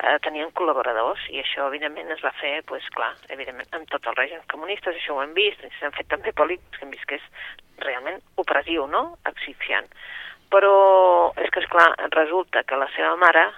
[0.02, 4.18] eh, tenien col·laboradors i això evidentment es va fer, pues, clar, evidentment amb tots els
[4.18, 7.28] règims comunistes, això ho hem vist, s'han fet també pel·lícules que hem vist que és
[7.84, 9.88] realment opressiu, no?, asfixiant.
[10.52, 10.74] Però
[11.42, 13.48] és que, és clar resulta que la seva mare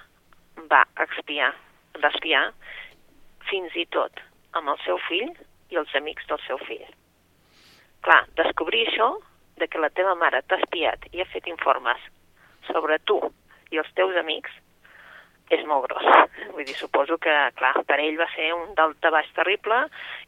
[0.71, 1.51] va expiar,
[1.99, 2.47] va espiar
[3.49, 4.23] fins i tot
[4.57, 5.29] amb el seu fill
[5.69, 6.87] i els amics del seu fill.
[8.05, 9.11] Clar, descobrir això,
[9.59, 11.99] de que la teva mare t'ha espiat i ha fet informes
[12.69, 13.19] sobre tu
[13.71, 14.51] i els teus amics,
[15.49, 16.05] és molt gros.
[16.53, 19.81] Vull dir, suposo que, clar, per ell va ser un dalta baix terrible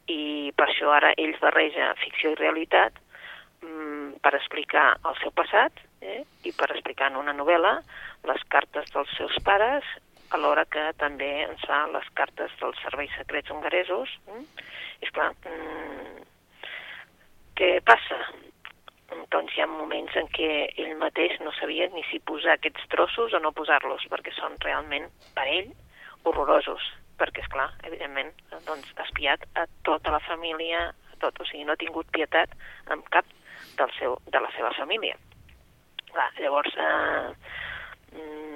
[0.09, 2.97] i per això ara ell barreja ficció i realitat
[3.61, 6.23] mm, per explicar el seu passat eh?
[6.43, 7.75] i per explicar en una novel·la
[8.29, 9.85] les cartes dels seus pares
[10.33, 14.13] alhora que també ens fa les cartes dels serveis secrets hongaresos.
[14.31, 14.45] Mm?
[15.01, 16.23] I, esclar, mm,
[17.59, 18.21] què passa?
[19.31, 23.33] Doncs hi ha moments en què ell mateix no sabia ni si posar aquests trossos
[23.35, 25.71] o no posar-los, perquè són realment, per ell,
[26.23, 26.85] horrorosos.
[27.19, 28.31] Perquè, és clar, evidentment,
[28.67, 32.55] doncs, ha espiat a tota la família, a tot, o sigui, no ha tingut pietat
[32.93, 33.27] amb cap
[33.77, 35.19] del seu, de la seva família.
[36.11, 37.35] Clar, llavors, eh,
[38.15, 38.50] mm,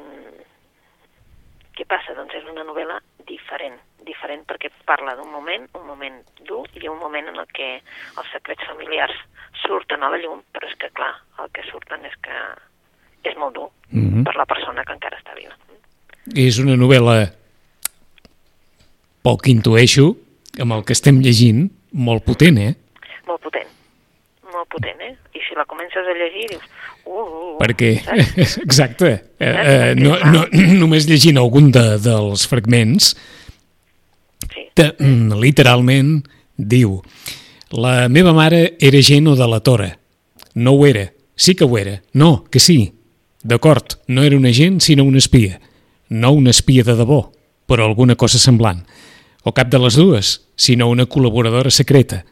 [1.75, 2.15] què passa?
[2.17, 6.99] Doncs és una novel·la diferent, diferent perquè parla d'un moment, un moment dur i un
[6.99, 9.15] moment en el que els secrets familiars
[9.65, 12.35] surten a la llum, però és que, clar, el que surten és que
[13.29, 14.23] és molt dur Mhm.
[14.23, 15.55] per la persona que encara està viva.
[16.35, 17.31] És una novel·la,
[19.41, 20.15] que intueixo,
[20.59, 22.75] amb el que estem llegint, molt potent, eh?
[23.27, 23.67] Molt potent,
[24.75, 25.15] potent, eh?
[25.33, 26.67] I si la comences a llegir, dius...
[27.05, 28.57] Uh, uh, uh, Perquè, saps?
[28.65, 30.45] exacte, eh, eh, no, no,
[30.77, 33.15] només llegint algun de, dels fragments,
[34.45, 36.19] Sí, te, mm, literalment
[36.55, 36.99] diu
[37.73, 39.87] la meva mare era gent o de la Tora.
[40.53, 42.01] No ho era, Sí que ho era.
[42.13, 42.93] No, que sí.
[43.43, 45.59] D'acord, no era un agent, sinó un espia.
[46.09, 47.31] No una espia de debò,
[47.67, 48.85] però alguna cosa semblant.
[49.43, 52.23] O cap de les dues, sinó una col·laboradora secreta.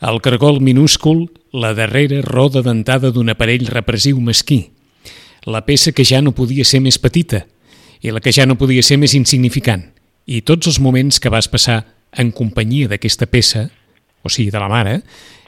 [0.00, 4.70] El cargol minúscul, la darrera roda dentada d'un aparell repressiu mesquí.
[5.44, 7.42] La peça que ja no podia ser més petita
[8.00, 9.90] i la que ja no podia ser més insignificant.
[10.24, 11.82] I tots els moments que vas passar
[12.16, 13.66] en companyia d'aquesta peça,
[14.24, 15.02] o sigui, de la mare,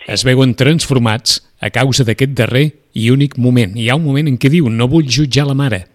[0.05, 3.73] es veuen transformats a causa d'aquest darrer i únic moment.
[3.73, 5.87] Hi ha un moment en què diu no vull jutjar la mare,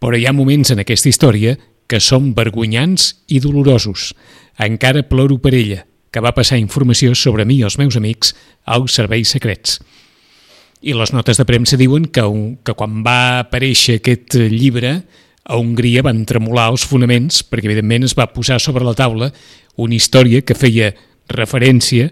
[0.00, 4.14] però hi ha moments en aquesta història que són vergonyants i dolorosos.
[4.56, 8.96] Encara ploro per ella, que va passar informació sobre mi i els meus amics als
[8.98, 9.78] serveis secrets.
[10.82, 12.24] I les notes de premsa diuen que,
[12.62, 15.00] que quan va aparèixer aquest llibre,
[15.46, 19.30] a Hongria van tremolar els fonaments perquè, evidentment, es va posar sobre la taula
[19.78, 20.92] una història que feia
[21.30, 22.10] referència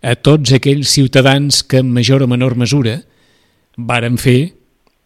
[0.00, 3.02] a tots aquells ciutadans que en major o menor mesura
[3.76, 4.52] varen fer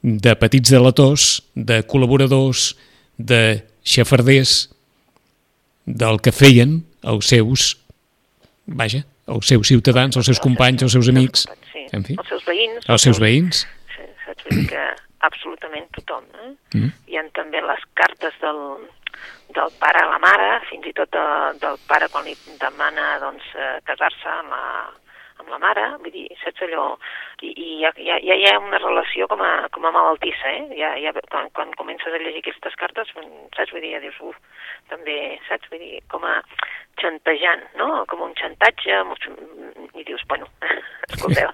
[0.02, 2.74] de petits delators, de col·laboradors,
[3.18, 4.68] de xafarders,
[5.86, 7.72] del que feien els seus,
[8.66, 11.46] vaja, els seus ciutadans, els seus companys, els seus amics,
[11.92, 12.16] en fi.
[12.18, 12.88] Els seus veïns.
[12.88, 13.64] Els seus veïns.
[13.94, 14.44] Sí, saps?
[14.48, 14.84] Vull dir que
[15.24, 16.26] absolutament tothom.
[16.42, 16.50] Eh?
[16.76, 16.90] Mm.
[17.08, 18.60] Hi ha també les cartes del,
[19.56, 21.24] del pare a la mare, fins i tot de,
[21.62, 24.64] del pare quan li demana doncs, eh, casar-se amb la,
[25.42, 26.86] amb la mare, vull dir, saps allò,
[27.42, 30.66] i, i ja, ja, ja hi ha una relació com a, com a malaltissa, eh?
[30.78, 34.38] Ja, ja, quan, quan comences a llegir aquestes cartes, saps, vull dir, ja dius, uf,
[34.92, 36.40] també, saps, vull dir, com a
[37.00, 38.04] xantejant, no?
[38.10, 39.02] Com un xantatge,
[39.94, 40.48] i dius, bueno,
[41.08, 41.50] escolteu,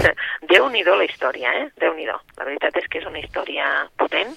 [0.52, 1.66] Déu-n'hi-do la història, eh?
[1.80, 2.14] Déu-n'hi-do.
[2.38, 3.68] La veritat és que és una història
[4.00, 4.32] potent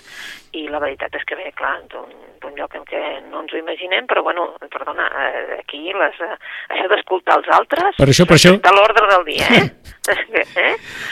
[0.55, 4.05] i la veritat és que ve, clar, d'un lloc en què no ens ho imaginem,
[4.07, 6.37] però, bueno, perdona, eh, aquí les, eh,
[6.71, 7.97] això d'escoltar els altres...
[7.97, 8.53] Per això, per això...
[8.77, 9.65] l'ordre del dia, eh?
[10.67, 10.71] eh?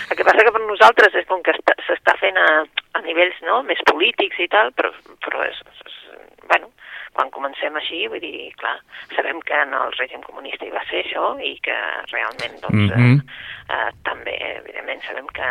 [0.09, 2.47] El que passa que per nosaltres és com que s'està fent a,
[2.95, 4.93] a nivells no, més polítics i tal, però,
[5.25, 5.99] però és, és,
[6.47, 6.71] bueno,
[7.13, 8.75] quan comencem així, vull dir, clar,
[9.15, 11.75] sabem que en el règim comunista hi va ser això i que
[12.11, 13.19] realment, doncs, mm -hmm.
[13.19, 15.49] eh, eh, també, evidentment, sabem que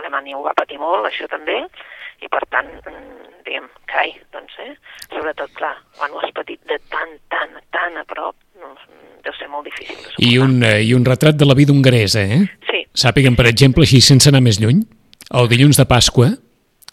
[0.00, 1.58] Alemanya ho va patir molt, això també,
[2.22, 4.74] i per tant, mm, diguem, cai, doncs, eh?
[5.10, 8.74] Sobretot, clar, quan ho has patit de tan, tan, tan a prop, no,
[9.24, 12.20] deu ser molt difícil de I un, eh, I un retrat de la vida hongaresa,
[12.20, 12.42] eh?
[12.70, 12.86] Sí.
[12.94, 14.82] Sàpiguen, per exemple, així sense anar més lluny,
[15.32, 16.32] el dilluns de Pasqua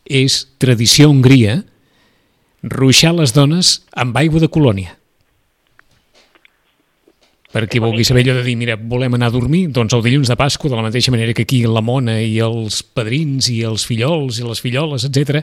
[0.06, 1.60] és tradició a Hongria
[2.64, 4.96] ruixar les dones amb aigua de colònia.
[7.50, 10.30] Per qui vulgui saber allò de dir, mira, volem anar a dormir, doncs el dilluns
[10.30, 13.88] de Pasqua, de la mateixa manera que aquí la mona i els padrins i els
[13.90, 15.42] fillols i les filloles, etc,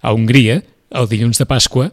[0.00, 0.62] a Hongria,
[0.96, 1.90] el dilluns de Pasqua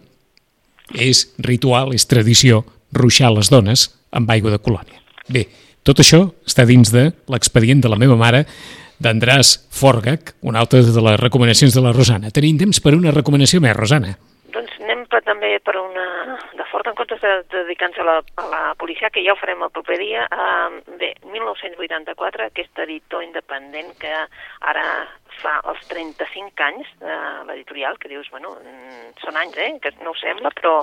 [0.95, 2.63] és ritual, és tradició,
[2.95, 5.03] ruixar les dones amb aigua de colònia.
[5.27, 5.49] Bé,
[5.83, 8.45] tot això està dins de l'expedient de la meva mare,
[8.99, 12.31] d'Andràs Forgach, una altra de les recomanacions de la Rosana.
[12.31, 14.15] Tenim temps per una recomanació més, Rosana
[14.77, 16.37] sempre també per una...
[16.53, 19.39] de fort en comptes de, de dedicar-nos a, la, a la policia, que ja ho
[19.39, 20.27] farem el proper dia.
[20.31, 24.13] Uh, bé, 1984, aquest editor independent que
[24.71, 24.85] ara
[25.39, 30.11] fa els 35 anys de l'editorial, que dius, bueno, mm, són anys, eh?, que no
[30.11, 30.79] ho sembla, però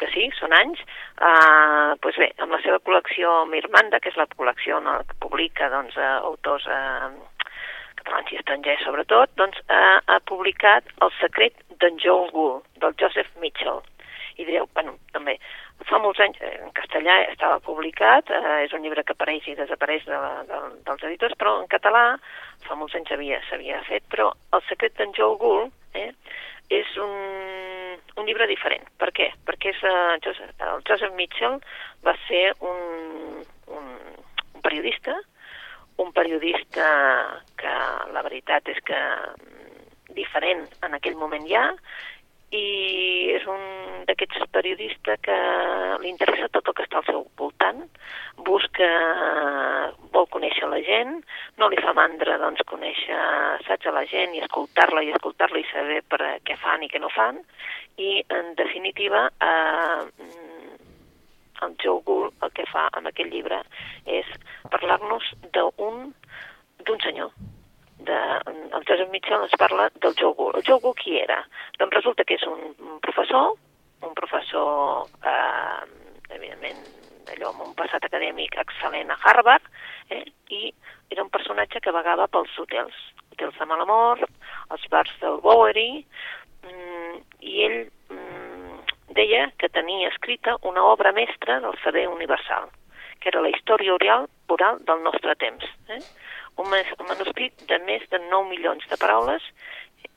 [0.00, 0.82] que sí, són anys.
[1.20, 5.70] Uh, pues bé, amb la seva col·lecció Mirmanda, que és la col·lecció no, que publica
[5.72, 7.10] doncs, uh, autors uh,
[8.10, 13.80] catalans i sobretot, doncs uh, ha publicat El secret d'en Joel Gould, del Joseph Mitchell.
[14.40, 15.36] I direu, bueno, també,
[15.88, 19.56] fa molts anys, eh, en castellà estava publicat, eh, és un llibre que apareix i
[19.56, 20.18] desapareix de,
[20.48, 22.04] de, dels editors, però en català
[22.66, 23.08] fa molts anys
[23.48, 26.12] s'havia fet, però El secret d'en Joel Gould eh,
[26.70, 27.14] és un,
[28.16, 28.86] un llibre diferent.
[29.00, 29.30] Per què?
[29.46, 31.58] Perquè és, uh, Joseph, el Joseph Mitchell
[32.06, 33.90] va ser un, un,
[34.54, 35.16] un periodista,
[36.00, 36.86] un periodista
[37.60, 37.74] que
[38.14, 39.00] la veritat és que
[40.16, 41.68] diferent en aquell moment ja,
[42.50, 43.60] i és un
[44.08, 45.36] d'aquests periodistes que
[46.02, 47.84] li interessa tot el que està al seu voltant,
[48.46, 48.88] busca,
[50.10, 51.20] vol conèixer la gent,
[51.62, 53.20] no li fa mandra doncs, conèixer,
[53.68, 57.02] saps, a la gent i escoltar-la i escoltar-la i saber per què fan i què
[57.02, 57.38] no fan,
[58.02, 60.02] i en definitiva eh,
[61.66, 63.62] el Joe Gould el que fa amb aquest llibre
[64.06, 64.28] és
[64.72, 66.12] parlar-nos d'un
[66.80, 67.32] d'un senyor,
[68.04, 68.18] de,
[68.76, 71.42] el Josep Mitchell ens parla del Joe El Joe qui era?
[71.78, 72.72] Doncs resulta que és un,
[73.04, 73.52] professor,
[74.06, 75.84] un professor, eh,
[76.30, 76.80] evidentment,
[77.34, 79.68] allò amb un passat acadèmic excel·lent a Harvard,
[80.08, 80.72] eh, i
[81.10, 82.96] era un personatge que vagava pels hotels,
[83.32, 84.24] hotels de mala mort,
[84.70, 86.04] els bars del Bowery,
[86.64, 87.80] mm, i ell
[89.16, 92.70] deia que tenia escrita una obra mestra del saber universal,
[93.20, 95.64] que era la història oral, oral del nostre temps.
[95.88, 96.00] Eh?
[96.60, 99.44] un, mes- un manuscrit de més de 9 milions de paraules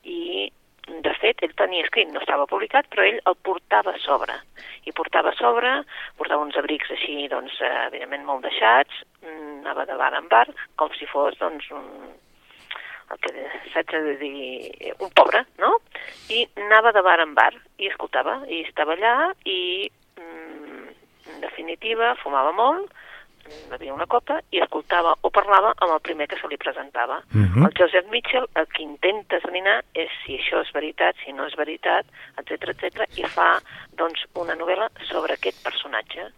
[0.02, 0.50] i,
[0.88, 4.34] de fet, ell tenia escrit, no estava publicat, però ell el portava a sobre.
[4.84, 5.70] I portava a sobre,
[6.18, 10.46] portava uns abrics així, doncs, eh, evidentment molt deixats, mm, anava de bar en bar,
[10.76, 11.88] com si fos, doncs, un,
[13.10, 13.32] el que
[13.72, 15.76] saps a dir, un pobre, no?
[16.32, 20.92] I anava de bar en bar i escoltava, i estava allà i, mm,
[21.34, 22.92] en definitiva, fumava molt,
[23.44, 27.22] mm, bevia una copa i escoltava o parlava amb el primer que se li presentava.
[27.32, 27.66] Mhm.
[27.66, 31.56] El Joseph Mitchell el que intenta esbrinar és si això és veritat, si no és
[31.56, 32.06] veritat,
[32.38, 33.60] etc etc i fa
[33.92, 36.32] doncs, una novel·la sobre aquest personatge,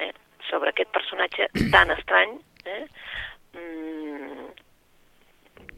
[0.00, 0.12] eh?
[0.50, 2.86] sobre aquest personatge tan estrany eh?
[3.54, 3.87] mm,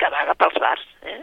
[0.00, 0.88] que vaga pels bars.
[1.02, 1.20] Eh?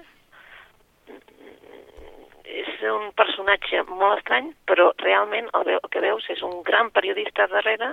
[2.47, 7.91] és un personatge molt estrany, però realment el, que veus és un gran periodista darrere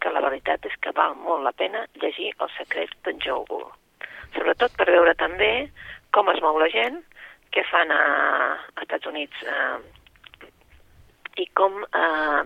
[0.00, 3.70] que la veritat és que val molt la pena llegir El secret d'en Joe Gould.
[4.36, 5.52] Sobretot per veure també
[6.14, 7.00] com es mou la gent,
[7.54, 8.02] què fan a,
[8.76, 9.78] als Estats Units eh,
[11.42, 12.42] i com eh,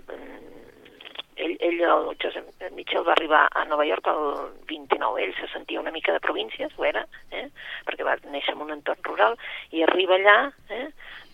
[1.37, 4.25] ell, ell, el Joseph Mitchell, va arribar a Nova York el
[4.69, 5.23] 29.
[5.23, 7.49] Ell se sentia una mica de províncies, ho era, eh?
[7.87, 9.39] perquè va néixer en un entorn rural,
[9.71, 10.37] i arriba allà
[10.69, 10.87] eh?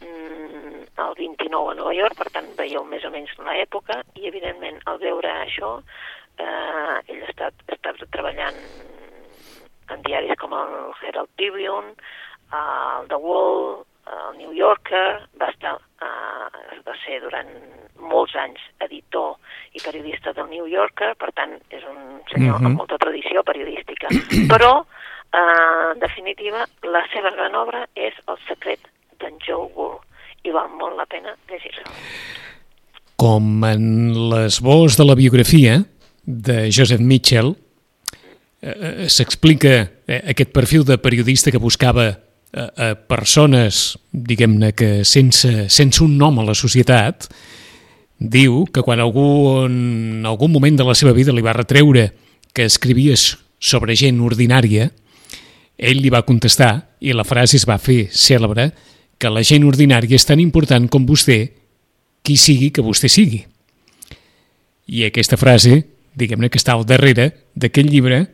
[0.04, 4.80] mm, el 29 a Nova York, per tant veieu més o menys l'època, i evidentment
[4.90, 5.76] al veure això,
[6.38, 8.58] eh, ell està, està treballant
[9.90, 11.94] en diaris com el Herald Tribune,
[12.54, 17.50] el The Wall, el New Yorker, va estar, eh, va ser durant
[18.00, 19.36] molts anys editor
[19.76, 22.66] i periodista del New Yorker, per tant és un senyor Mhm.
[22.66, 24.08] amb molta tradició periodística.
[24.52, 24.84] Però,
[25.32, 28.80] eh, en definitiva, la seva gran obra és El secret
[29.20, 30.00] d'en Joe Gould
[30.42, 31.90] i val molt la pena llegir-la.
[33.16, 33.82] Com en
[34.30, 35.84] l'esbós de la biografia
[36.24, 37.54] de Joseph Mitchell,
[38.62, 42.18] eh, eh, s'explica eh, aquest perfil de periodista que buscava
[42.52, 47.28] a, persones, diguem-ne, que sense, sense un nom a la societat,
[48.20, 52.10] diu que quan algú en algun moment de la seva vida li va retreure
[52.52, 54.90] que escrivies sobre gent ordinària,
[55.80, 58.70] ell li va contestar, i la frase es va fer cèlebre,
[59.20, 61.40] que la gent ordinària és tan important com vostè,
[62.24, 63.40] qui sigui que vostè sigui.
[64.90, 65.84] I aquesta frase,
[66.16, 68.24] diguem-ne que està al darrere d'aquest llibre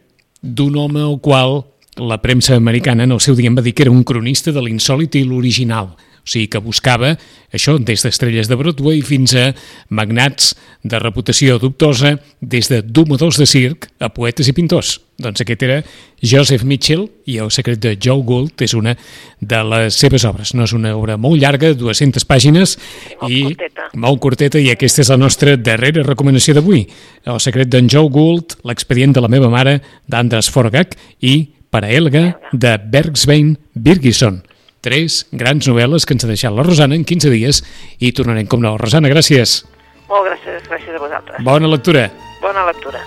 [0.43, 3.87] d'un home al qual la premsa americana en el seu dia em va dir que
[3.87, 5.97] era un cronista de l'insòlit i l'original.
[6.27, 7.13] O sigui, que buscava
[7.55, 9.53] això des d'estrelles de Broadway fins a
[9.95, 14.97] magnats de reputació dubtosa, des de domadors de circ a poetes i pintors.
[15.23, 15.79] Doncs aquest era
[16.21, 18.97] Joseph Mitchell i El secret de Joe Gould és una
[19.41, 20.53] de les seves obres.
[20.53, 22.75] No és una obra molt llarga, 200 pàgines
[23.23, 23.89] molt i curteta.
[23.95, 26.89] molt curteta i aquesta és la nostra darrera recomanació d'avui.
[27.25, 29.79] El secret d'en Joe Gould, l'expedient de la meva mare
[30.11, 34.43] d'Andras Forgach i per a Elga de Bergsvein Birgisson.
[34.87, 37.63] Tres grans novel·les que ens ha deixat la Rosana en 15 dies
[37.99, 38.77] i tornarem com no.
[38.79, 39.63] Rosana, gràcies.
[40.07, 41.43] Molt gràcies, gràcies a vosaltres.
[41.47, 42.11] Bona lectura.
[42.43, 43.03] Bona lectura.